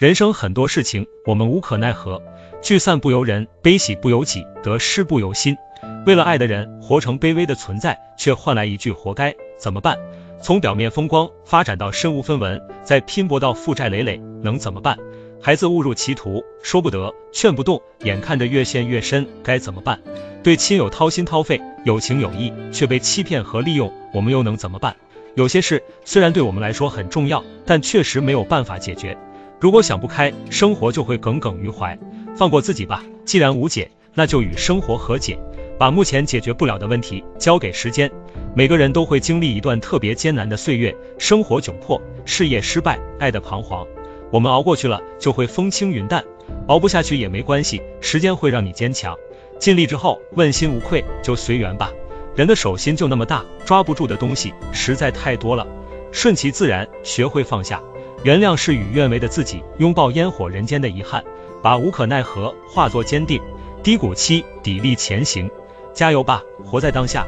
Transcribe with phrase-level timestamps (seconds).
[0.00, 2.22] 人生很多事情我们无可奈何，
[2.62, 5.58] 聚散不由人，悲喜不由己，得失不由心。
[6.06, 9.98] 为了爱的人，活成卑微的存在，却换来一句活该，怎么办？
[10.40, 14.96] 从表面风光发展到身无分文，再拼搏到负债累累，能怎么办？
[15.38, 20.00] 孩子误入歧途，说不得，劝不动，眼看着越陷越深，该怎么办？
[20.42, 24.96] 对亲友掏心掏肺，有情有义，却被欺骗和利用，我们又能怎么办？
[25.34, 29.18] 有些事虽然对我们来说很重要，但确实没有办法解决。
[29.60, 31.98] 如果想不开，生活就会耿耿于怀。
[32.34, 35.38] 放过自己吧，既然无解，那就与生活和解，
[35.78, 38.10] 把目前解决不了的问题交给时间。
[38.54, 43.86] 每个人都会经历一段特别艰难的岁月，生活窘迫，事业失败，爱的彷徨。
[44.32, 46.22] 我们熬过去了，就会风轻云淡；
[46.66, 49.14] 熬不下去也没关系，时间会让你坚强。
[49.58, 51.92] 尽力之后，问心无愧，就随缘吧。
[52.34, 55.66] 人的手心就那么大，抓不住的东西实在太多了。
[56.12, 57.82] 顺其自然，学会放下，
[58.22, 61.24] 原谅事与愿违的自己，拥抱烟火人间的遗憾，
[61.62, 63.40] 把无可奈何化作坚定，
[63.82, 65.50] 低谷期砥砺前行。
[65.94, 67.26] 加油吧，活在当下。